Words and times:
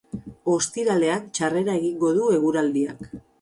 Ostiralean 0.53 1.27
txarrera 1.39 1.75
egingo 1.81 2.11
du 2.17 2.31
eguraldiak. 2.39 3.07